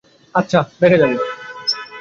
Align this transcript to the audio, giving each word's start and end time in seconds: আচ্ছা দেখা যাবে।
আচ্ছা 0.35 0.59
দেখা 0.81 0.97
যাবে। 0.97 1.15